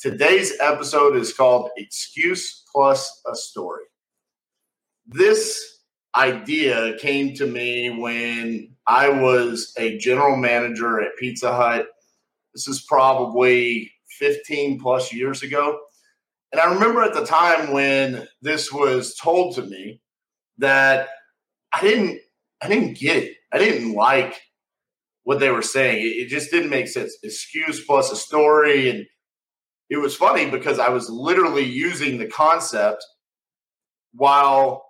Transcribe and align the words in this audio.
Today's 0.00 0.54
episode 0.60 1.14
is 1.14 1.34
called 1.34 1.68
Excuse 1.76 2.64
Plus 2.72 3.20
a 3.30 3.36
Story. 3.36 3.84
This 5.06 5.80
idea 6.16 6.96
came 6.96 7.34
to 7.34 7.46
me 7.46 7.90
when 7.90 8.74
I 8.86 9.10
was 9.10 9.74
a 9.76 9.98
general 9.98 10.38
manager 10.38 11.02
at 11.02 11.18
Pizza 11.18 11.54
Hut. 11.54 11.86
This 12.54 12.66
is 12.66 12.80
probably 12.80 13.92
15 14.18 14.80
plus 14.80 15.12
years 15.12 15.42
ago. 15.42 15.78
And 16.50 16.62
I 16.62 16.72
remember 16.72 17.02
at 17.02 17.12
the 17.12 17.26
time 17.26 17.70
when 17.70 18.26
this 18.40 18.72
was 18.72 19.14
told 19.16 19.54
to 19.56 19.62
me 19.62 20.00
that 20.56 21.08
I 21.74 21.82
didn't 21.82 22.20
I 22.62 22.68
didn't 22.68 22.98
get 22.98 23.22
it. 23.22 23.36
I 23.52 23.58
didn't 23.58 23.92
like 23.92 24.40
what 25.24 25.40
they 25.40 25.50
were 25.50 25.60
saying. 25.60 25.98
It, 26.00 26.24
it 26.24 26.28
just 26.28 26.50
didn't 26.50 26.70
make 26.70 26.88
sense. 26.88 27.18
Excuse 27.22 27.84
plus 27.84 28.10
a 28.10 28.16
story. 28.16 28.88
And 28.88 29.06
it 29.90 29.98
was 29.98 30.14
funny 30.14 30.48
because 30.48 30.78
I 30.78 30.88
was 30.88 31.10
literally 31.10 31.64
using 31.64 32.16
the 32.16 32.28
concept 32.28 33.04
while 34.14 34.84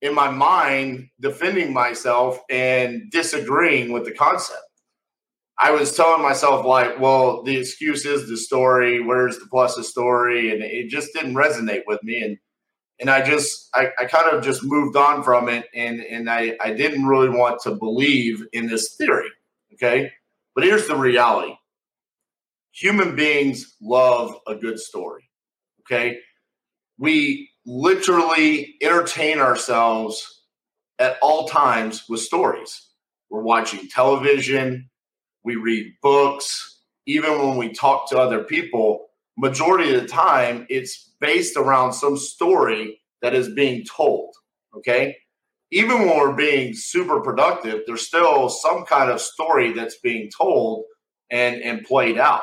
in 0.00 0.14
my 0.14 0.30
mind 0.30 1.08
defending 1.20 1.72
myself 1.72 2.40
and 2.48 3.10
disagreeing 3.10 3.92
with 3.92 4.06
the 4.06 4.12
concept. 4.12 4.62
I 5.60 5.72
was 5.72 5.94
telling 5.94 6.22
myself, 6.22 6.64
like, 6.64 6.98
well, 7.00 7.42
the 7.42 7.56
excuse 7.56 8.06
is 8.06 8.28
the 8.28 8.36
story. 8.36 9.00
Where's 9.00 9.38
the 9.38 9.46
plus 9.50 9.76
a 9.76 9.82
story? 9.84 10.52
And 10.52 10.62
it 10.62 10.88
just 10.88 11.12
didn't 11.12 11.34
resonate 11.34 11.82
with 11.86 12.02
me. 12.02 12.22
And 12.22 12.38
and 13.00 13.10
I 13.10 13.24
just 13.24 13.68
I, 13.74 13.90
I 13.98 14.06
kind 14.06 14.34
of 14.34 14.42
just 14.42 14.64
moved 14.64 14.96
on 14.96 15.22
from 15.22 15.48
it 15.48 15.66
and 15.74 16.00
and 16.00 16.30
I, 16.30 16.56
I 16.60 16.72
didn't 16.72 17.06
really 17.06 17.28
want 17.28 17.60
to 17.62 17.74
believe 17.74 18.42
in 18.52 18.66
this 18.66 18.94
theory. 18.96 19.30
Okay. 19.74 20.10
But 20.54 20.64
here's 20.64 20.88
the 20.88 20.96
reality 20.96 21.54
human 22.78 23.16
beings 23.16 23.76
love 23.80 24.34
a 24.46 24.54
good 24.54 24.78
story. 24.78 25.28
Okay. 25.82 26.18
We 26.98 27.50
literally 27.66 28.74
entertain 28.82 29.38
ourselves 29.38 30.44
at 30.98 31.16
all 31.22 31.48
times 31.48 32.04
with 32.08 32.20
stories. 32.20 32.88
We're 33.30 33.42
watching 33.42 33.88
television, 33.88 34.88
we 35.44 35.56
read 35.56 35.92
books, 36.02 36.80
even 37.06 37.38
when 37.38 37.56
we 37.56 37.72
talk 37.72 38.08
to 38.10 38.18
other 38.18 38.42
people, 38.42 39.06
majority 39.36 39.94
of 39.94 40.02
the 40.02 40.08
time 40.08 40.66
it's 40.68 41.12
based 41.20 41.56
around 41.56 41.92
some 41.92 42.16
story 42.16 43.00
that 43.22 43.34
is 43.34 43.48
being 43.48 43.84
told. 43.84 44.34
Okay 44.76 45.16
even 45.70 46.00
when 46.00 46.16
we're 46.16 46.34
being 46.34 46.72
super 46.74 47.20
productive, 47.20 47.82
there's 47.86 48.06
still 48.06 48.48
some 48.48 48.84
kind 48.84 49.10
of 49.10 49.20
story 49.20 49.72
that's 49.72 49.98
being 49.98 50.30
told 50.36 50.84
and 51.30 51.62
and 51.62 51.84
played 51.84 52.18
out. 52.18 52.42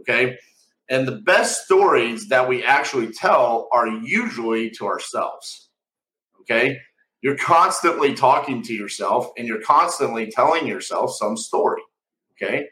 Okay. 0.00 0.38
And 0.90 1.08
the 1.08 1.20
best 1.22 1.64
stories 1.64 2.28
that 2.28 2.48
we 2.48 2.62
actually 2.62 3.12
tell 3.12 3.68
are 3.72 3.88
usually 3.88 4.70
to 4.70 4.86
ourselves. 4.86 5.68
Okay. 6.40 6.78
You're 7.22 7.38
constantly 7.38 8.14
talking 8.14 8.62
to 8.62 8.74
yourself 8.74 9.30
and 9.38 9.48
you're 9.48 9.62
constantly 9.62 10.30
telling 10.30 10.66
yourself 10.66 11.14
some 11.14 11.36
story. 11.36 11.80
Okay. 12.32 12.68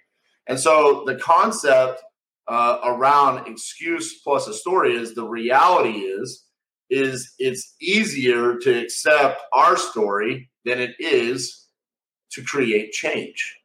And 0.47 0.61
so 0.61 1.05
the 1.07 1.17
concept 1.17 2.03
uh, 2.49 2.81
around 2.85 3.47
excuse 3.47 4.21
plus 4.21 4.49
a 4.49 4.53
story 4.53 4.95
is 4.95 5.15
the 5.15 5.25
reality 5.25 6.01
is 6.01 6.45
is 6.91 7.33
it's 7.39 7.75
easier 7.81 8.59
to 8.59 8.83
accept 8.83 9.41
our 9.55 9.79
story 9.79 10.51
than 10.67 10.79
it 10.79 10.95
is 10.99 11.67
to 12.33 12.43
create 12.43 12.93
change. 12.93 13.59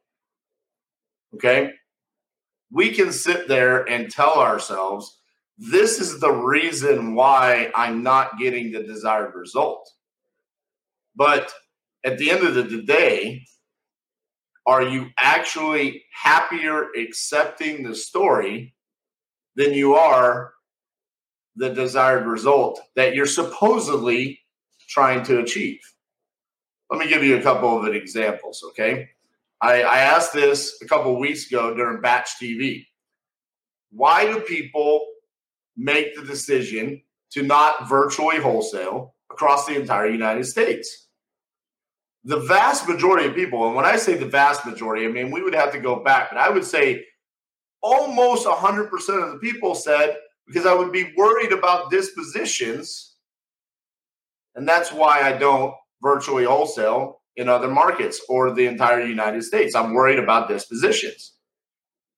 Okay? 1.34 1.72
We 2.70 2.92
can 2.92 3.12
sit 3.12 3.48
there 3.48 3.88
and 3.88 4.10
tell 4.10 4.38
ourselves, 4.38 5.20
this 5.56 6.00
is 6.00 6.20
the 6.20 6.32
reason 6.32 7.14
why 7.14 7.72
I'm 7.74 8.02
not 8.02 8.38
getting 8.38 8.70
the 8.70 8.82
desired 8.82 9.34
result. 9.34 9.88
But 11.16 11.52
at 12.04 12.18
the 12.18 12.30
end 12.30 12.46
of 12.46 12.54
the 12.54 12.82
day, 12.82 13.42
are 14.66 14.82
you 14.82 15.08
actually 15.18 16.04
happier 16.12 16.88
accepting 16.96 17.82
the 17.82 17.94
story 17.94 18.74
than 19.56 19.72
you 19.72 19.94
are 19.94 20.52
the 21.56 21.70
desired 21.70 22.26
result 22.26 22.80
that 22.94 23.14
you're 23.14 23.26
supposedly 23.26 24.40
trying 24.88 25.24
to 25.24 25.40
achieve. 25.40 25.80
Let 26.90 27.00
me 27.00 27.08
give 27.08 27.22
you 27.22 27.36
a 27.36 27.42
couple 27.42 27.78
of 27.78 27.94
examples, 27.94 28.62
okay? 28.70 29.10
I, 29.60 29.82
I 29.82 29.98
asked 30.00 30.32
this 30.32 30.78
a 30.82 30.86
couple 30.86 31.12
of 31.12 31.18
weeks 31.18 31.46
ago 31.46 31.74
during 31.74 32.00
Batch 32.00 32.30
TV. 32.40 32.84
Why 33.90 34.26
do 34.26 34.40
people 34.40 35.04
make 35.76 36.14
the 36.14 36.24
decision 36.24 37.02
to 37.32 37.42
not 37.42 37.88
virtually 37.88 38.38
wholesale 38.38 39.14
across 39.30 39.66
the 39.66 39.74
entire 39.74 40.08
United 40.08 40.44
States? 40.44 41.08
The 42.24 42.40
vast 42.40 42.88
majority 42.88 43.26
of 43.28 43.34
people, 43.34 43.66
and 43.66 43.74
when 43.74 43.84
I 43.84 43.96
say 43.96 44.14
the 44.14 44.26
vast 44.26 44.66
majority, 44.66 45.06
I 45.06 45.08
mean 45.08 45.30
we 45.30 45.42
would 45.42 45.54
have 45.54 45.72
to 45.72 45.80
go 45.80 46.02
back, 46.02 46.30
but 46.30 46.38
I 46.38 46.50
would 46.50 46.64
say 46.64 47.04
almost 47.82 48.46
100% 48.46 48.90
of 49.24 49.32
the 49.32 49.38
people 49.40 49.74
said 49.74 50.16
because 50.46 50.66
I 50.66 50.74
would 50.74 50.92
be 50.92 51.12
worried 51.16 51.52
about 51.52 51.90
dispositions. 51.90 53.16
And 54.54 54.66
that's 54.66 54.92
why 54.92 55.20
I 55.22 55.32
don't 55.32 55.74
virtually 56.02 56.44
wholesale 56.44 57.20
in 57.38 57.48
other 57.48 57.68
markets 57.68 58.20
or 58.28 58.52
the 58.52 58.66
entire 58.66 59.00
United 59.00 59.42
States. 59.44 59.74
I'm 59.74 59.94
worried 59.94 60.18
about 60.18 60.48
dispositions. 60.48 61.34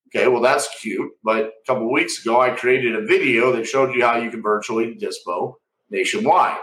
Okay, 0.09 0.27
well, 0.27 0.41
that's 0.41 0.67
cute. 0.81 1.11
But 1.23 1.45
a 1.45 1.51
couple 1.65 1.89
weeks 1.91 2.19
ago, 2.19 2.41
I 2.41 2.49
created 2.49 2.95
a 2.95 3.05
video 3.05 3.53
that 3.53 3.65
showed 3.65 3.95
you 3.95 4.03
how 4.03 4.17
you 4.17 4.29
can 4.29 4.41
virtually 4.41 4.97
dispo 4.99 5.53
nationwide. 5.89 6.59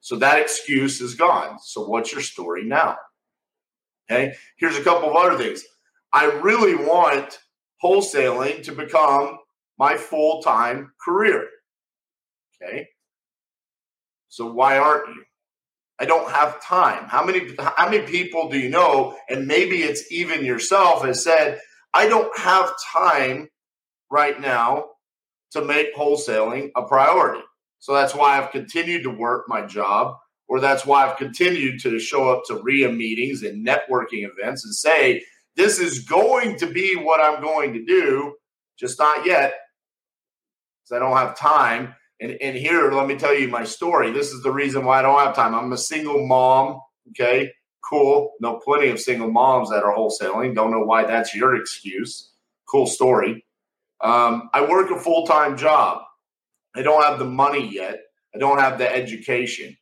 So 0.00 0.16
that 0.16 0.40
excuse 0.40 1.00
is 1.00 1.14
gone. 1.14 1.58
So, 1.60 1.86
what's 1.86 2.12
your 2.12 2.20
story 2.20 2.64
now? 2.64 2.96
Okay, 4.10 4.34
here's 4.58 4.76
a 4.76 4.82
couple 4.82 5.08
of 5.08 5.16
other 5.16 5.38
things. 5.38 5.62
I 6.12 6.24
really 6.24 6.74
want 6.74 7.38
wholesaling 7.82 8.64
to 8.64 8.72
become 8.72 9.38
my 9.78 9.96
full 9.96 10.42
time 10.42 10.92
career. 11.02 11.46
Okay. 12.60 12.88
So 14.28 14.52
why 14.52 14.78
aren't 14.78 15.08
you? 15.08 15.24
I 15.98 16.04
don't 16.04 16.30
have 16.30 16.62
time. 16.64 17.04
How 17.04 17.24
many 17.24 17.54
how 17.58 17.88
many 17.88 18.04
people 18.06 18.48
do 18.48 18.58
you 18.58 18.68
know 18.68 19.16
and 19.28 19.46
maybe 19.46 19.82
it's 19.82 20.10
even 20.10 20.44
yourself 20.44 21.04
has 21.04 21.22
said 21.22 21.60
I 21.94 22.08
don't 22.08 22.36
have 22.38 22.72
time 22.92 23.48
right 24.10 24.40
now 24.40 24.86
to 25.52 25.62
make 25.62 25.94
wholesaling 25.94 26.70
a 26.76 26.82
priority. 26.82 27.42
So 27.78 27.92
that's 27.92 28.14
why 28.14 28.38
I've 28.38 28.50
continued 28.50 29.02
to 29.04 29.10
work 29.10 29.44
my 29.48 29.66
job 29.66 30.16
or 30.48 30.60
that's 30.60 30.84
why 30.86 31.06
I've 31.06 31.16
continued 31.16 31.80
to 31.80 31.98
show 31.98 32.30
up 32.30 32.42
to 32.46 32.62
RIA 32.62 32.90
meetings 32.90 33.42
and 33.42 33.66
networking 33.66 34.28
events 34.28 34.64
and 34.64 34.74
say 34.74 35.22
this 35.56 35.78
is 35.78 36.00
going 36.00 36.56
to 36.58 36.66
be 36.66 36.96
what 36.96 37.20
I'm 37.20 37.42
going 37.42 37.74
to 37.74 37.84
do, 37.84 38.34
just 38.78 38.98
not 38.98 39.26
yet 39.26 39.54
because 40.82 40.96
I 40.96 40.98
don't 40.98 41.16
have 41.16 41.38
time. 41.38 41.94
And, 42.22 42.38
and 42.40 42.56
here, 42.56 42.92
let 42.92 43.08
me 43.08 43.16
tell 43.16 43.36
you 43.36 43.48
my 43.48 43.64
story. 43.64 44.12
This 44.12 44.30
is 44.30 44.44
the 44.44 44.52
reason 44.52 44.84
why 44.84 45.00
I 45.00 45.02
don't 45.02 45.18
have 45.18 45.34
time. 45.34 45.56
I'm 45.56 45.72
a 45.72 45.76
single 45.76 46.24
mom. 46.24 46.80
Okay, 47.10 47.50
cool. 47.84 48.34
Know 48.40 48.60
plenty 48.64 48.90
of 48.90 49.00
single 49.00 49.28
moms 49.28 49.70
that 49.70 49.82
are 49.82 49.92
wholesaling. 49.92 50.54
Don't 50.54 50.70
know 50.70 50.84
why 50.84 51.04
that's 51.04 51.34
your 51.34 51.56
excuse. 51.56 52.30
Cool 52.68 52.86
story. 52.86 53.44
Um, 54.00 54.50
I 54.54 54.64
work 54.64 54.92
a 54.92 55.00
full 55.00 55.26
time 55.26 55.56
job. 55.56 56.02
I 56.76 56.82
don't 56.82 57.02
have 57.02 57.18
the 57.18 57.24
money 57.24 57.68
yet. 57.68 57.98
I 58.32 58.38
don't 58.38 58.60
have 58.60 58.78
the 58.78 58.88
education. 58.88 59.76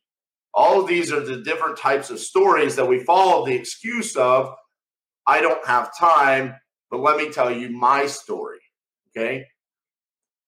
All 0.51 0.81
of 0.81 0.87
these 0.87 1.11
are 1.13 1.21
the 1.21 1.43
different 1.43 1.77
types 1.77 2.09
of 2.09 2.19
stories 2.19 2.75
that 2.75 2.87
we 2.87 3.03
follow 3.03 3.45
the 3.45 3.53
excuse 3.53 4.15
of, 4.15 4.51
I 5.27 5.41
don't 5.41 5.65
have 5.67 5.95
time, 5.95 6.55
but 6.89 7.01
let 7.01 7.17
me 7.17 7.31
tell 7.31 7.51
you 7.51 7.69
my 7.69 8.07
story. 8.07 8.57
Okay 9.15 9.45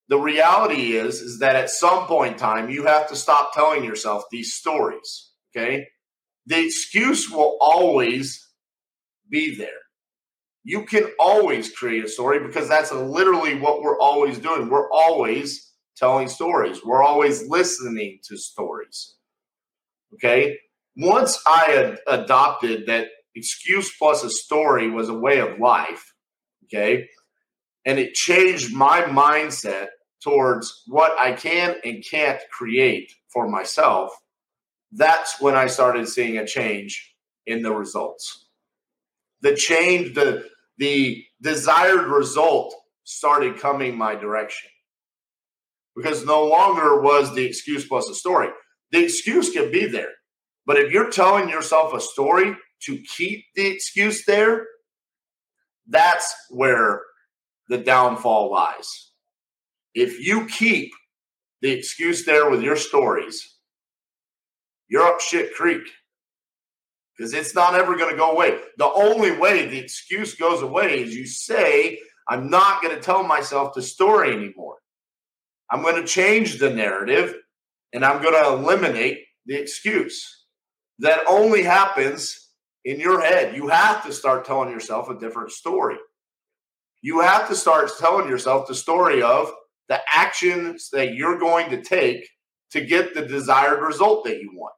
the 0.09 0.17
reality 0.17 0.93
is 0.93 1.21
is 1.21 1.39
that 1.39 1.55
at 1.55 1.69
some 1.69 2.05
point 2.07 2.33
in 2.33 2.39
time 2.39 2.69
you 2.69 2.85
have 2.85 3.07
to 3.07 3.15
stop 3.15 3.53
telling 3.53 3.83
yourself 3.83 4.23
these 4.31 4.53
stories 4.53 5.31
okay 5.55 5.85
the 6.45 6.65
excuse 6.65 7.29
will 7.29 7.57
always 7.61 8.49
be 9.29 9.55
there 9.55 9.69
you 10.65 10.85
can 10.85 11.05
always 11.19 11.71
create 11.71 12.05
a 12.05 12.09
story 12.09 12.45
because 12.45 12.67
that's 12.69 12.91
literally 12.91 13.59
what 13.59 13.81
we're 13.81 13.99
always 13.99 14.37
doing 14.37 14.69
we're 14.69 14.91
always 14.91 15.73
telling 15.95 16.27
stories. 16.27 16.83
We're 16.83 17.03
always 17.03 17.47
listening 17.47 18.19
to 18.25 18.37
stories. 18.37 19.15
Okay. 20.15 20.57
Once 20.97 21.39
I 21.47 21.71
had 21.71 21.99
adopted 22.07 22.85
that 22.87 23.07
excuse 23.35 23.91
plus 23.97 24.23
a 24.23 24.29
story 24.29 24.89
was 24.89 25.09
a 25.09 25.13
way 25.13 25.39
of 25.39 25.59
life, 25.59 26.13
okay, 26.65 27.07
and 27.85 27.99
it 27.99 28.13
changed 28.13 28.73
my 28.73 29.01
mindset 29.01 29.87
towards 30.23 30.83
what 30.87 31.17
I 31.19 31.33
can 31.33 31.75
and 31.83 32.03
can't 32.09 32.41
create 32.51 33.11
for 33.27 33.47
myself, 33.47 34.11
that's 34.91 35.41
when 35.41 35.55
I 35.55 35.67
started 35.67 36.07
seeing 36.07 36.37
a 36.37 36.47
change 36.47 37.15
in 37.45 37.61
the 37.61 37.73
results. 37.73 38.47
The 39.41 39.55
change, 39.55 40.15
the 40.15 40.47
the 40.77 41.23
desired 41.41 42.07
result 42.07 42.73
started 43.03 43.59
coming 43.59 43.97
my 43.97 44.15
direction. 44.15 44.69
Because 45.95 46.25
no 46.25 46.45
longer 46.45 47.01
was 47.01 47.35
the 47.35 47.45
excuse 47.45 47.87
plus 47.87 48.09
a 48.09 48.15
story. 48.15 48.49
The 48.91 49.03
excuse 49.03 49.51
can 49.51 49.71
be 49.71 49.85
there. 49.85 50.11
But 50.65 50.77
if 50.77 50.91
you're 50.91 51.11
telling 51.11 51.49
yourself 51.49 51.93
a 51.93 51.99
story 51.99 52.55
to 52.85 52.97
keep 53.15 53.45
the 53.55 53.67
excuse 53.67 54.25
there, 54.25 54.65
that's 55.87 56.33
where 56.49 57.01
the 57.73 57.83
downfall 57.83 58.51
lies. 58.51 59.09
If 59.95 60.23
you 60.25 60.45
keep 60.45 60.91
the 61.63 61.71
excuse 61.71 62.23
there 62.23 62.47
with 62.51 62.61
your 62.61 62.75
stories, 62.75 63.57
you're 64.87 65.07
up 65.07 65.19
shit 65.19 65.55
creek 65.55 65.81
because 67.17 67.33
it's 67.33 67.55
not 67.55 67.73
ever 67.73 67.97
going 67.97 68.11
to 68.11 68.17
go 68.17 68.31
away. 68.31 68.59
The 68.77 68.91
only 68.91 69.31
way 69.31 69.65
the 69.65 69.79
excuse 69.79 70.35
goes 70.35 70.61
away 70.61 71.01
is 71.01 71.15
you 71.15 71.25
say, 71.25 71.99
I'm 72.29 72.51
not 72.51 72.83
going 72.83 72.95
to 72.95 73.01
tell 73.01 73.23
myself 73.23 73.73
the 73.73 73.81
story 73.81 74.31
anymore. 74.31 74.75
I'm 75.71 75.81
going 75.81 75.99
to 75.99 76.07
change 76.07 76.59
the 76.59 76.69
narrative 76.69 77.33
and 77.91 78.05
I'm 78.05 78.21
going 78.21 78.35
to 78.35 78.49
eliminate 78.49 79.25
the 79.47 79.55
excuse. 79.55 80.45
That 80.99 81.21
only 81.27 81.63
happens 81.63 82.49
in 82.85 82.99
your 82.99 83.19
head. 83.19 83.55
You 83.55 83.69
have 83.69 84.05
to 84.05 84.13
start 84.13 84.45
telling 84.45 84.69
yourself 84.69 85.09
a 85.09 85.19
different 85.19 85.51
story. 85.51 85.97
You 87.03 87.19
have 87.19 87.49
to 87.49 87.55
start 87.55 87.91
telling 87.99 88.29
yourself 88.29 88.65
the 88.65 88.73
story 88.73 89.21
of 89.21 89.51
the 89.89 89.99
actions 90.11 90.89
that 90.93 91.15
you're 91.15 91.37
going 91.37 91.69
to 91.69 91.81
take 91.83 92.27
to 92.71 92.79
get 92.79 93.13
the 93.13 93.27
desired 93.27 93.81
result 93.81 94.23
that 94.23 94.39
you 94.39 94.51
want. 94.53 94.73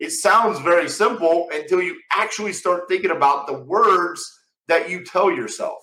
It 0.00 0.10
sounds 0.10 0.58
very 0.58 0.88
simple 0.88 1.48
until 1.52 1.80
you 1.80 1.96
actually 2.12 2.52
start 2.52 2.88
thinking 2.88 3.12
about 3.12 3.46
the 3.46 3.60
words 3.60 4.28
that 4.66 4.90
you 4.90 5.04
tell 5.04 5.30
yourself. 5.30 5.78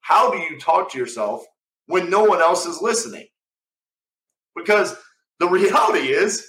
How 0.00 0.32
do 0.32 0.38
you 0.38 0.58
talk 0.58 0.90
to 0.90 0.98
yourself 0.98 1.44
when 1.86 2.10
no 2.10 2.24
one 2.24 2.40
else 2.40 2.66
is 2.66 2.82
listening? 2.82 3.28
Because 4.56 4.96
the 5.38 5.46
reality 5.48 6.08
is, 6.08 6.44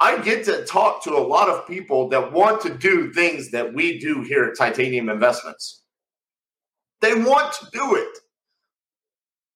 I 0.00 0.20
get 0.20 0.44
to 0.46 0.64
talk 0.64 1.02
to 1.04 1.10
a 1.10 1.26
lot 1.26 1.48
of 1.48 1.66
people 1.68 2.08
that 2.08 2.32
want 2.32 2.60
to 2.62 2.76
do 2.76 3.12
things 3.12 3.52
that 3.52 3.72
we 3.72 4.00
do 4.00 4.22
here 4.22 4.44
at 4.44 4.58
Titanium 4.58 5.08
Investments. 5.08 5.84
They 7.00 7.14
want 7.14 7.52
to 7.54 7.66
do 7.72 7.96
it. 7.96 8.18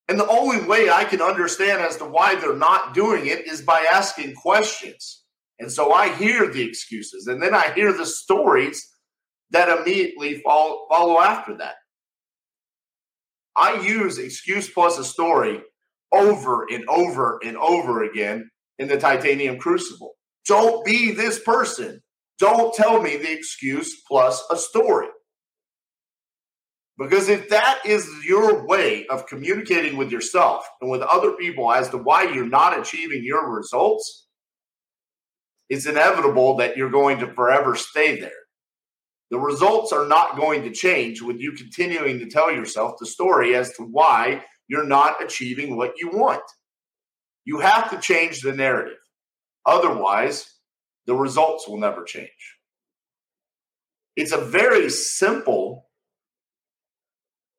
And 0.09 0.19
the 0.19 0.29
only 0.29 0.67
way 0.67 0.91
I 0.91 1.05
can 1.05 1.23
understand 1.23 1.81
as 1.83 1.97
to 1.99 2.05
why 2.05 2.35
they're 2.35 2.57
not 2.57 2.95
doing 2.95 3.27
it 3.27 3.47
is 3.47 3.63
by 3.63 3.87
asking 3.93 4.35
questions. 4.35 5.23
And 5.61 5.71
so 5.71 5.93
I 5.93 6.13
hear 6.15 6.49
the 6.51 6.63
excuses 6.63 7.27
and 7.27 7.41
then 7.41 7.55
I 7.55 7.73
hear 7.75 7.93
the 7.93 8.07
stories 8.07 8.89
that 9.51 9.69
immediately 9.69 10.41
follow, 10.41 10.87
follow 10.89 11.21
after 11.21 11.57
that. 11.59 11.77
I 13.57 13.81
use 13.81 14.19
excuse 14.19 14.69
plus 14.69 14.99
a 14.99 15.05
story 15.05 15.61
over 16.13 16.67
and 16.71 16.89
over 16.89 17.39
and 17.45 17.57
over 17.57 18.05
again 18.05 18.51
in 18.79 18.89
the 18.89 18.99
titanium 18.99 19.59
crucible. 19.59 20.15
Don't 20.47 20.85
be 20.85 21.13
this 21.13 21.39
person. 21.41 22.03
Don't 22.39 22.75
tell 22.75 23.03
me 23.03 23.17
the 23.17 23.31
excuse 23.31 24.03
plus 24.09 24.43
a 24.51 24.57
story. 24.57 25.09
Because 27.01 27.31
if 27.31 27.49
that 27.49 27.81
is 27.87 28.07
your 28.27 28.67
way 28.67 29.07
of 29.07 29.27
communicating 29.27 29.97
with 29.97 30.13
yourself 30.13 30.69
and 30.83 30.91
with 30.91 31.01
other 31.01 31.33
people 31.33 31.73
as 31.73 31.89
to 31.89 31.97
why 31.97 32.25
you're 32.25 32.45
not 32.45 32.79
achieving 32.79 33.25
your 33.25 33.51
results, 33.51 34.27
it's 35.71 35.87
inevitable 35.87 36.59
that 36.59 36.77
you're 36.77 36.91
going 36.91 37.19
to 37.21 37.33
forever 37.33 37.75
stay 37.75 38.21
there. 38.21 38.33
The 39.31 39.39
results 39.39 39.93
are 39.93 40.07
not 40.07 40.37
going 40.37 40.63
to 40.65 40.71
change 40.73 41.23
with 41.23 41.41
you 41.41 41.53
continuing 41.53 42.19
to 42.19 42.29
tell 42.29 42.53
yourself 42.53 42.97
the 43.01 43.07
story 43.07 43.55
as 43.57 43.73
to 43.77 43.83
why 43.85 44.45
you're 44.69 44.85
not 44.85 45.25
achieving 45.25 45.79
what 45.79 45.95
you 45.97 46.11
want. 46.11 46.43
You 47.47 47.61
have 47.61 47.91
to 47.93 47.99
change 47.99 48.43
the 48.43 48.53
narrative. 48.53 48.99
Otherwise, 49.65 50.53
the 51.07 51.15
results 51.15 51.67
will 51.67 51.79
never 51.79 52.05
change. 52.05 52.59
It's 54.17 54.33
a 54.33 54.45
very 54.45 54.91
simple 54.91 55.87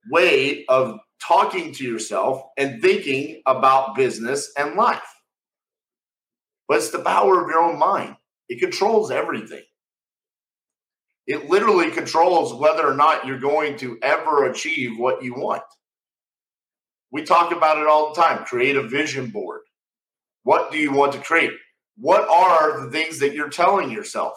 way 0.10 0.66
of 0.68 1.00
talking 1.22 1.74
to 1.74 1.84
yourself 1.84 2.44
and 2.58 2.82
thinking 2.82 3.42
about 3.46 3.96
business 3.96 4.52
and 4.58 4.76
life. 4.76 5.02
But 6.68 6.78
it's 6.78 6.92
the 6.92 7.00
power 7.00 7.42
of 7.42 7.50
your 7.50 7.62
own 7.62 7.78
mind, 7.78 8.16
it 8.50 8.60
controls 8.60 9.12
everything. 9.12 9.64
It 11.28 11.50
literally 11.50 11.92
controls 11.92 12.54
whether 12.54 12.86
or 12.86 12.96
not 12.96 13.26
you're 13.26 13.40
going 13.40 13.78
to 13.78 13.98
ever 14.02 14.46
achieve 14.46 14.98
what 14.98 15.24
you 15.24 15.36
want. 15.36 15.62
We 17.12 17.24
talk 17.24 17.52
about 17.52 17.78
it 17.78 17.88
all 17.88 18.14
the 18.14 18.22
time 18.22 18.46
create 18.46 18.76
a 18.76 18.88
vision 18.88 19.30
board. 19.30 19.62
What 20.44 20.72
do 20.72 20.78
you 20.78 20.92
want 20.92 21.14
to 21.14 21.20
create? 21.20 21.52
What 21.98 22.28
are 22.28 22.84
the 22.84 22.90
things 22.90 23.20
that 23.20 23.34
you're 23.34 23.50
telling 23.50 23.92
yourself? 23.92 24.34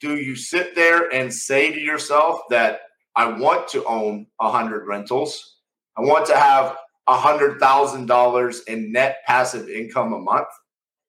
Do 0.00 0.16
you 0.16 0.36
sit 0.36 0.74
there 0.74 1.12
and 1.12 1.32
say 1.32 1.72
to 1.72 1.80
yourself 1.80 2.40
that 2.50 2.80
I 3.16 3.26
want 3.38 3.68
to 3.68 3.84
own 3.84 4.26
100 4.36 4.86
rentals. 4.86 5.56
I 5.96 6.02
want 6.02 6.26
to 6.26 6.36
have 6.36 6.76
$100,000 7.08 8.68
in 8.68 8.92
net 8.92 9.18
passive 9.26 9.68
income 9.68 10.12
a 10.12 10.18
month. 10.18 10.48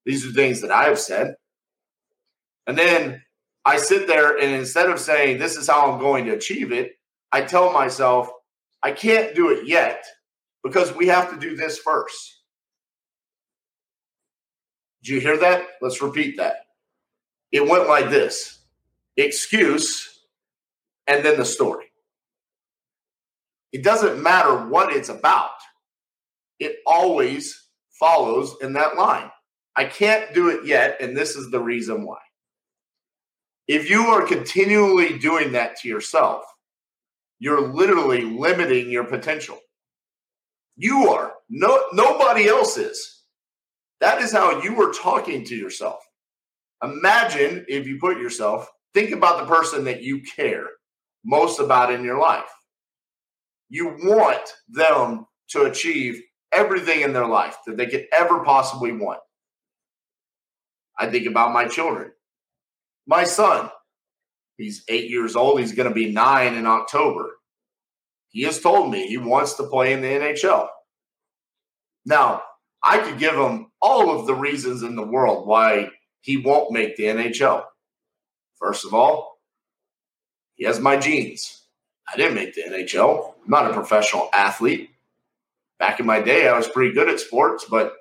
These 0.05 0.25
are 0.25 0.31
things 0.31 0.61
that 0.61 0.71
I 0.71 0.85
have 0.85 0.99
said. 0.99 1.35
And 2.67 2.77
then 2.77 3.21
I 3.65 3.77
sit 3.77 4.07
there 4.07 4.37
and 4.37 4.51
instead 4.53 4.89
of 4.89 4.99
saying, 4.99 5.37
This 5.37 5.55
is 5.55 5.67
how 5.67 5.91
I'm 5.91 5.99
going 5.99 6.25
to 6.25 6.31
achieve 6.31 6.71
it, 6.71 6.93
I 7.31 7.41
tell 7.41 7.71
myself, 7.71 8.29
I 8.83 8.91
can't 8.91 9.35
do 9.35 9.49
it 9.49 9.67
yet 9.67 10.03
because 10.63 10.93
we 10.95 11.07
have 11.07 11.29
to 11.31 11.39
do 11.39 11.55
this 11.55 11.77
first. 11.77 12.39
Do 15.03 15.13
you 15.13 15.19
hear 15.19 15.37
that? 15.37 15.65
Let's 15.81 16.01
repeat 16.01 16.37
that. 16.37 16.65
It 17.51 17.67
went 17.67 17.87
like 17.87 18.09
this 18.09 18.59
excuse 19.17 20.19
and 21.07 21.23
then 21.23 21.37
the 21.37 21.45
story. 21.45 21.90
It 23.71 23.83
doesn't 23.83 24.21
matter 24.21 24.67
what 24.67 24.93
it's 24.93 25.09
about, 25.09 25.51
it 26.59 26.77
always 26.85 27.69
follows 27.99 28.55
in 28.61 28.73
that 28.73 28.97
line. 28.97 29.31
I 29.75 29.85
can't 29.85 30.33
do 30.33 30.49
it 30.49 30.65
yet, 30.65 30.97
and 30.99 31.15
this 31.15 31.35
is 31.35 31.49
the 31.49 31.59
reason 31.59 32.05
why. 32.05 32.17
If 33.67 33.89
you 33.89 34.01
are 34.07 34.25
continually 34.25 35.17
doing 35.17 35.53
that 35.53 35.77
to 35.77 35.87
yourself, 35.87 36.43
you're 37.39 37.73
literally 37.73 38.21
limiting 38.23 38.91
your 38.91 39.05
potential. 39.05 39.59
You 40.75 41.09
are. 41.09 41.33
No 41.49 41.85
nobody 41.93 42.47
else 42.47 42.77
is. 42.77 43.23
That 43.99 44.21
is 44.21 44.31
how 44.31 44.61
you 44.61 44.81
are 44.81 44.91
talking 44.91 45.45
to 45.45 45.55
yourself. 45.55 45.99
Imagine 46.83 47.65
if 47.67 47.87
you 47.87 47.99
put 47.99 48.17
yourself, 48.17 48.67
think 48.93 49.11
about 49.11 49.39
the 49.39 49.55
person 49.55 49.83
that 49.85 50.01
you 50.01 50.21
care 50.35 50.67
most 51.23 51.59
about 51.59 51.93
in 51.93 52.03
your 52.03 52.19
life 52.19 52.49
you 53.71 53.95
want 54.03 54.53
them 54.67 55.25
to 55.47 55.63
achieve 55.63 56.21
everything 56.51 57.01
in 57.01 57.13
their 57.13 57.25
life 57.25 57.55
that 57.65 57.77
they 57.77 57.87
could 57.87 58.05
ever 58.11 58.43
possibly 58.43 58.91
want. 58.91 59.21
I 60.99 61.09
think 61.09 61.25
about 61.25 61.53
my 61.53 61.69
children. 61.69 62.11
My 63.07 63.23
son, 63.23 63.69
he's 64.57 64.83
eight 64.89 65.09
years 65.09 65.37
old. 65.37 65.61
He's 65.61 65.71
going 65.71 65.87
to 65.87 65.95
be 65.95 66.11
nine 66.11 66.55
in 66.55 66.65
October. 66.65 67.29
He 68.27 68.43
has 68.43 68.59
told 68.59 68.91
me 68.91 69.07
he 69.07 69.17
wants 69.17 69.53
to 69.53 69.63
play 69.63 69.93
in 69.93 70.01
the 70.01 70.07
NHL. 70.07 70.67
Now, 72.05 72.43
I 72.83 72.97
could 72.97 73.19
give 73.19 73.35
him 73.35 73.67
all 73.81 74.19
of 74.19 74.27
the 74.27 74.35
reasons 74.35 74.83
in 74.83 74.97
the 74.97 75.07
world 75.07 75.47
why 75.47 75.89
he 76.19 76.35
won't 76.35 76.73
make 76.73 76.97
the 76.97 77.03
NHL. 77.05 77.63
First 78.59 78.85
of 78.85 78.93
all, 78.93 79.37
he 80.55 80.65
has 80.65 80.79
my 80.81 80.97
genes. 80.97 81.60
I 82.11 82.17
didn't 82.17 82.35
make 82.35 82.53
the 82.53 82.63
NHL. 82.63 83.33
I'm 83.43 83.49
not 83.49 83.69
a 83.69 83.73
professional 83.73 84.29
athlete. 84.33 84.89
Back 85.79 85.99
in 85.99 86.05
my 86.05 86.21
day, 86.21 86.47
I 86.47 86.55
was 86.57 86.67
pretty 86.67 86.93
good 86.93 87.09
at 87.09 87.19
sports, 87.19 87.65
but 87.69 87.93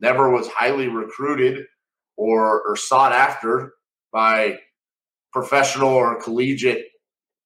never 0.00 0.30
was 0.30 0.48
highly 0.48 0.88
recruited 0.88 1.66
or, 2.16 2.62
or 2.62 2.76
sought 2.76 3.12
after 3.12 3.74
by 4.12 4.58
professional 5.32 5.90
or 5.90 6.20
collegiate 6.20 6.86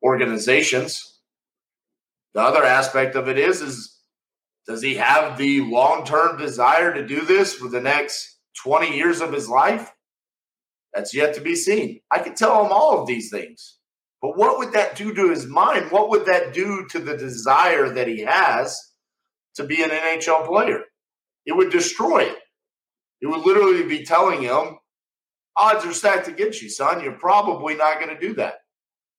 organizations. 0.02 1.20
The 2.34 2.40
other 2.40 2.64
aspect 2.64 3.16
of 3.16 3.28
it 3.28 3.38
is, 3.38 3.62
is 3.62 3.98
Does 4.66 4.82
he 4.82 4.96
have 4.96 5.38
the 5.38 5.62
long 5.62 6.04
term 6.04 6.38
desire 6.38 6.94
to 6.94 7.06
do 7.06 7.22
this 7.22 7.54
for 7.54 7.68
the 7.68 7.80
next 7.80 8.38
20 8.62 8.96
years 8.96 9.20
of 9.20 9.32
his 9.32 9.48
life? 9.48 9.92
That's 10.94 11.14
yet 11.14 11.34
to 11.34 11.40
be 11.40 11.54
seen. 11.54 12.00
I 12.12 12.20
could 12.20 12.36
tell 12.36 12.64
him 12.64 12.72
all 12.72 13.00
of 13.00 13.06
these 13.06 13.30
things. 13.30 13.77
But 14.20 14.36
what 14.36 14.58
would 14.58 14.72
that 14.72 14.96
do 14.96 15.14
to 15.14 15.30
his 15.30 15.46
mind? 15.46 15.90
What 15.90 16.10
would 16.10 16.26
that 16.26 16.52
do 16.52 16.86
to 16.90 16.98
the 16.98 17.16
desire 17.16 17.88
that 17.90 18.08
he 18.08 18.20
has 18.22 18.78
to 19.54 19.64
be 19.64 19.82
an 19.82 19.90
NHL 19.90 20.46
player? 20.46 20.82
It 21.46 21.56
would 21.56 21.70
destroy 21.70 22.24
it. 22.24 22.36
It 23.20 23.26
would 23.26 23.44
literally 23.44 23.84
be 23.84 24.04
telling 24.04 24.42
him, 24.42 24.78
odds 25.56 25.84
are 25.84 25.92
stacked 25.92 26.28
against 26.28 26.62
you, 26.62 26.68
son. 26.68 27.02
You're 27.02 27.12
probably 27.12 27.74
not 27.74 28.00
going 28.00 28.14
to 28.14 28.20
do 28.20 28.34
that. 28.34 28.54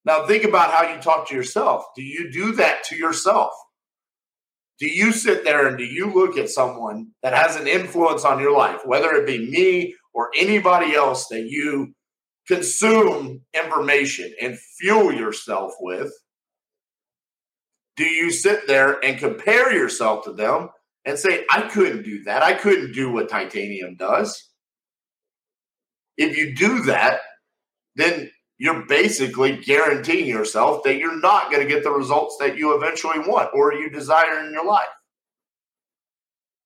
Now, 0.04 0.26
think 0.26 0.44
about 0.44 0.70
how 0.70 0.94
you 0.94 1.00
talk 1.00 1.28
to 1.28 1.34
yourself. 1.34 1.84
Do 1.94 2.02
you 2.02 2.30
do 2.30 2.52
that 2.52 2.84
to 2.84 2.96
yourself? 2.96 3.52
Do 4.78 4.86
you 4.86 5.12
sit 5.12 5.44
there 5.44 5.66
and 5.66 5.76
do 5.76 5.84
you 5.84 6.12
look 6.12 6.38
at 6.38 6.48
someone 6.48 7.08
that 7.22 7.34
has 7.34 7.56
an 7.56 7.66
influence 7.66 8.24
on 8.24 8.40
your 8.40 8.56
life, 8.56 8.80
whether 8.86 9.12
it 9.12 9.26
be 9.26 9.50
me 9.50 9.94
or 10.14 10.30
anybody 10.34 10.94
else 10.94 11.26
that 11.28 11.46
you 11.50 11.92
consume 12.50 13.42
information 13.54 14.32
and 14.42 14.58
fuel 14.58 15.12
yourself 15.12 15.72
with? 15.80 16.12
Do 17.96 18.04
you 18.04 18.32
sit 18.32 18.66
there 18.66 19.02
and 19.04 19.18
compare 19.18 19.72
yourself 19.72 20.24
to 20.24 20.32
them 20.32 20.70
and 21.04 21.16
say, 21.16 21.44
I 21.50 21.62
couldn't 21.62 22.02
do 22.02 22.24
that? 22.24 22.42
I 22.42 22.54
couldn't 22.54 22.92
do 22.92 23.12
what 23.12 23.28
titanium 23.28 23.94
does. 23.94 24.48
If 26.16 26.36
you 26.36 26.56
do 26.56 26.82
that, 26.82 27.20
then 27.94 28.30
you're 28.58 28.84
basically 28.86 29.56
guaranteeing 29.56 30.26
yourself 30.26 30.82
that 30.82 30.98
you're 30.98 31.20
not 31.20 31.52
going 31.52 31.62
to 31.62 31.72
get 31.72 31.84
the 31.84 31.92
results 31.92 32.36
that 32.40 32.58
you 32.58 32.74
eventually 32.74 33.20
want 33.20 33.50
or 33.54 33.74
you 33.74 33.90
desire 33.90 34.44
in 34.44 34.52
your 34.52 34.66
life. 34.66 34.88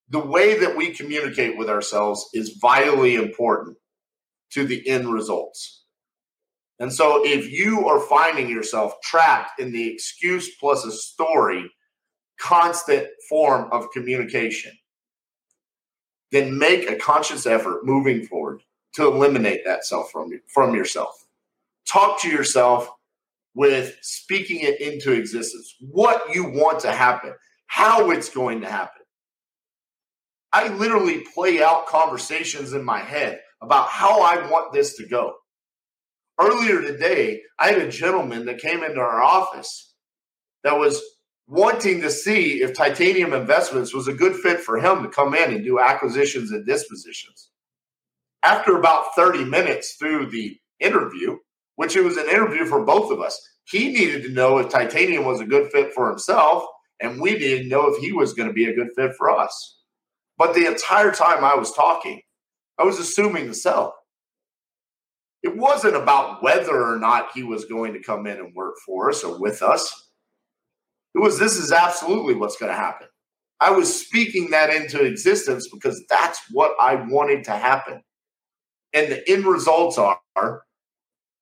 The 0.09 0.25
way 0.25 0.59
that 0.61 0.77
we 0.77 0.93
communicate 0.93 1.59
with 1.59 1.69
ourselves 1.69 2.27
is 2.33 2.59
vitally 2.61 3.17
important 3.17 3.77
to 4.55 4.65
the 4.67 4.87
end 4.89 5.13
results. 5.13 5.85
And 6.81 6.93
so, 6.93 7.25
if 7.25 7.51
you 7.51 7.87
are 7.87 8.01
finding 8.01 8.49
yourself 8.49 9.01
trapped 9.03 9.61
in 9.61 9.73
the 9.73 9.93
excuse 9.93 10.57
plus 10.57 10.85
a 10.85 10.91
story 10.91 11.71
constant 12.41 13.07
form 13.29 13.69
of 13.71 13.91
communication, 13.93 14.73
then 16.33 16.59
make 16.59 16.91
a 16.91 16.97
conscious 16.97 17.47
effort 17.47 17.87
moving 17.87 18.27
forward 18.27 18.61
to 18.95 19.07
eliminate 19.07 19.65
that 19.65 19.85
self 19.85 20.11
from, 20.11 20.31
from 20.53 20.75
yourself 20.75 21.25
talk 21.87 22.21
to 22.23 22.29
yourself 22.29 22.91
with 23.55 23.97
speaking 24.03 24.61
it 24.61 24.81
into 24.81 25.13
existence, 25.13 25.77
what 25.81 26.35
you 26.35 26.45
want 26.45 26.81
to 26.81 26.93
happen, 26.93 27.33
how 27.67 28.11
it's 28.11 28.29
going 28.29 28.61
to 28.61 28.69
happen. 28.69 29.03
I 30.53 30.69
literally 30.69 31.25
play 31.35 31.63
out 31.63 31.87
conversations 31.87 32.73
in 32.73 32.85
my 32.85 32.99
head 32.99 33.41
about 33.65 33.89
how 33.89 34.23
I 34.23 34.49
want 34.51 34.73
this 34.73 34.97
to 34.97 35.07
go. 35.07 35.35
Earlier 36.41 36.81
today, 36.81 37.43
I 37.59 37.69
had 37.69 37.83
a 37.83 37.91
gentleman 37.91 38.47
that 38.47 38.59
came 38.59 38.83
into 38.83 39.01
our 39.01 39.23
office 39.23 39.95
that 40.65 40.79
was 40.79 41.03
wanting 41.47 42.01
to 42.01 42.11
see 42.11 42.63
if 42.63 42.75
Titanium 42.75 43.33
Investments 43.33 43.95
was 43.95 44.09
a 44.09 44.15
good 44.15 44.35
fit 44.37 44.61
for 44.61 44.79
him 44.79 45.03
to 45.03 45.09
come 45.09 45.35
in 45.35 45.53
and 45.53 45.65
do 45.65 45.79
acquisitions 45.79 46.51
and 46.51 46.67
dispositions. 46.67 47.51
After 48.43 48.77
about 48.77 49.15
30 49.15 49.45
minutes 49.45 49.95
through 49.95 50.31
the 50.31 50.59
interview, 50.81 51.37
which 51.77 51.97
it 51.97 52.05
was 52.05 52.17
an 52.17 52.29
interview 52.29 52.67
for 52.67 52.85
both 52.85 53.11
of 53.11 53.21
us. 53.21 53.41
He 53.65 53.89
needed 53.89 54.23
to 54.25 54.31
know 54.31 54.59
if 54.59 54.69
titanium 54.69 55.25
was 55.25 55.41
a 55.41 55.47
good 55.47 55.71
fit 55.73 55.93
for 55.93 56.09
himself, 56.09 56.65
and 57.01 57.21
we 57.21 57.39
to 57.39 57.65
know 57.65 57.89
if 57.89 58.03
he 58.03 58.13
was 58.13 58.35
going 58.35 58.49
to 58.49 58.55
be 58.55 58.67
a 58.67 58.75
good 58.75 58.91
fit 58.95 59.13
for 59.17 59.31
us. 59.31 59.79
But 60.37 60.55
the 60.55 60.67
entire 60.67 61.13
time 61.13 61.45
I 61.45 61.55
was 61.55 61.73
talking, 61.73 62.21
I 62.79 62.85
was 62.85 62.99
assuming 62.99 63.47
the 63.47 63.55
sell. 63.55 63.95
It 65.43 65.57
wasn't 65.57 65.97
about 65.97 66.43
whether 66.43 66.83
or 66.83 66.99
not 66.99 67.29
he 67.35 67.43
was 67.43 67.67
going 67.67 67.93
to 67.93 68.03
come 68.03 68.27
in 68.27 68.39
and 68.39 68.55
work 68.55 68.77
for 68.85 69.11
us 69.11 69.23
or 69.23 69.39
with 69.39 69.63
us. 69.63 70.11
It 71.15 71.19
was 71.19 71.39
this 71.39 71.57
is 71.57 71.71
absolutely 71.71 72.35
what's 72.35 72.57
going 72.57 72.73
to 72.73 72.79
happen. 72.79 73.09
I 73.61 73.71
was 73.71 73.95
speaking 74.07 74.51
that 74.51 74.71
into 74.71 75.03
existence 75.05 75.69
because 75.73 76.03
that's 76.09 76.41
what 76.51 76.73
I 76.81 76.97
wanted 76.97 77.45
to 77.45 77.53
happen. 77.53 78.03
And 78.93 79.13
the 79.13 79.31
end 79.31 79.45
results 79.45 79.99
are 79.99 80.63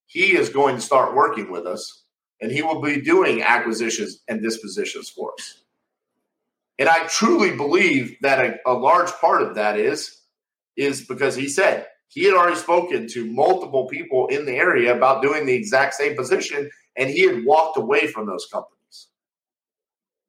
he 0.07 0.37
is 0.37 0.51
going 0.51 0.77
to 0.77 0.83
start 0.83 1.15
working 1.15 1.51
with 1.51 1.67
us 1.67 2.05
and 2.41 2.51
he 2.51 2.63
will 2.63 2.83
be 2.83 3.01
doing 3.01 3.43
acquisitions 3.43 4.21
and 4.29 4.43
dispositions 4.43 5.09
for 5.09 5.33
us. 5.39 5.63
And 6.79 6.89
I 6.89 7.07
truly 7.07 7.57
believe 7.57 8.17
that 8.23 8.45
a, 8.45 8.71
a 8.71 8.75
large 8.75 9.11
part 9.13 9.43
of 9.43 9.55
that 9.55 9.79
is 9.79 10.22
is 10.77 11.07
because 11.07 11.35
he 11.35 11.49
said 11.49 11.87
he 12.09 12.25
had 12.25 12.35
already 12.35 12.57
spoken 12.57 13.07
to 13.09 13.31
multiple 13.31 13.87
people 13.89 14.27
in 14.29 14.45
the 14.45 14.55
area 14.55 14.95
about 14.95 15.23
doing 15.23 15.47
the 15.47 15.55
exact 15.55 15.95
same 15.95 16.15
position 16.17 16.71
and 16.97 17.11
he 17.11 17.23
had 17.23 17.45
walked 17.45 17.79
away 17.79 18.07
from 18.07 18.27
those 18.27 18.47
companies. 18.53 19.09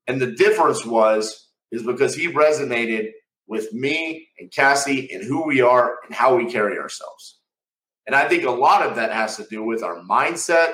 And 0.08 0.22
the 0.22 0.32
difference 0.32 0.86
was 0.86 1.50
is 1.72 1.84
because 1.84 2.16
he 2.16 2.28
resonated 2.28 3.10
with 3.48 3.74
me 3.74 4.30
and 4.40 4.52
Cassie 4.52 5.12
and 5.12 5.24
who 5.24 5.46
we 5.46 5.62
are 5.62 5.98
and 6.06 6.16
how 6.16 6.36
we 6.36 6.52
carry 6.52 6.78
ourselves. 6.78 7.40
And 8.06 8.16
I 8.16 8.28
think 8.28 8.44
a 8.44 8.52
lot 8.52 8.86
of 8.86 8.96
that 8.96 9.12
has 9.12 9.38
to 9.38 9.46
do 9.50 9.64
with 9.64 9.84
our 9.84 10.02
mindset, 10.04 10.74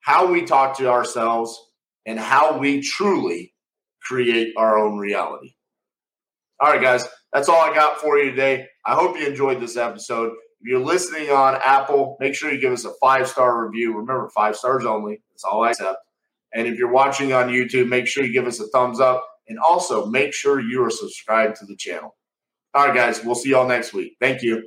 how 0.00 0.26
we 0.26 0.44
talk 0.44 0.76
to 0.78 0.90
ourselves, 0.90 1.58
and 2.06 2.18
how 2.18 2.58
we 2.58 2.80
truly 2.82 3.54
create 4.02 4.54
our 4.56 4.78
own 4.78 4.98
reality. 4.98 5.54
All 6.60 6.70
right, 6.70 6.80
guys, 6.80 7.06
that's 7.32 7.48
all 7.48 7.60
I 7.60 7.74
got 7.74 7.98
for 7.98 8.18
you 8.18 8.30
today. 8.30 8.66
I 8.86 8.94
hope 8.94 9.18
you 9.18 9.26
enjoyed 9.26 9.60
this 9.60 9.76
episode. 9.76 10.32
If 10.60 10.68
you're 10.68 10.80
listening 10.80 11.30
on 11.30 11.58
Apple, 11.64 12.16
make 12.20 12.34
sure 12.34 12.52
you 12.52 12.60
give 12.60 12.72
us 12.72 12.84
a 12.84 12.92
five 13.00 13.28
star 13.28 13.66
review. 13.66 13.92
Remember, 13.96 14.28
five 14.30 14.56
stars 14.56 14.84
only. 14.84 15.20
That's 15.32 15.44
all 15.44 15.64
I 15.64 15.70
accept. 15.70 15.98
And 16.54 16.66
if 16.66 16.78
you're 16.78 16.92
watching 16.92 17.32
on 17.32 17.48
YouTube, 17.48 17.88
make 17.88 18.06
sure 18.06 18.24
you 18.24 18.32
give 18.32 18.46
us 18.46 18.60
a 18.60 18.68
thumbs 18.68 19.00
up. 19.00 19.26
And 19.48 19.58
also 19.58 20.06
make 20.06 20.32
sure 20.32 20.60
you 20.60 20.82
are 20.84 20.90
subscribed 20.90 21.56
to 21.56 21.66
the 21.66 21.76
channel. 21.76 22.16
All 22.72 22.86
right, 22.86 22.94
guys, 22.94 23.22
we'll 23.22 23.34
see 23.34 23.50
y'all 23.50 23.68
next 23.68 23.92
week. 23.92 24.16
Thank 24.20 24.42
you. 24.42 24.66